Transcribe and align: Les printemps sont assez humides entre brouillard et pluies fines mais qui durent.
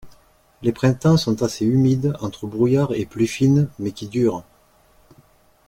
Les 0.63 0.71
printemps 0.71 1.15
sont 1.15 1.43
assez 1.43 1.63
humides 1.63 2.15
entre 2.21 2.47
brouillard 2.47 2.91
et 2.95 3.05
pluies 3.05 3.27
fines 3.27 3.69
mais 3.77 3.91
qui 3.91 4.07
durent. 4.07 4.43